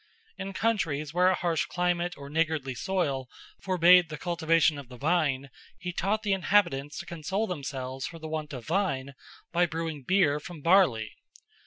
In 0.39 0.53
countries 0.53 1.13
where 1.13 1.27
a 1.27 1.35
harsh 1.35 1.67
climate 1.67 2.17
or 2.17 2.27
niggardly 2.27 2.73
soil 2.73 3.29
forbade 3.61 4.09
the 4.09 4.17
cultivation 4.17 4.79
of 4.79 4.89
the 4.89 4.97
vine, 4.97 5.51
he 5.77 5.93
taught 5.93 6.23
the 6.23 6.33
inhabitants 6.33 6.97
to 6.97 7.05
console 7.05 7.45
themselves 7.45 8.07
for 8.07 8.17
the 8.17 8.27
want 8.27 8.51
of 8.51 8.71
wine 8.71 9.13
by 9.51 9.67
brewing 9.67 10.01
beer 10.01 10.39
from 10.39 10.63
barley. 10.63 11.11